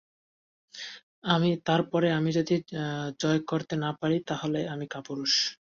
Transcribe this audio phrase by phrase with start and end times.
[1.65, 2.55] তার পরে আমি যদি
[3.19, 5.33] জয় করতে না পারি তা হলে আমি কাপুরুষ।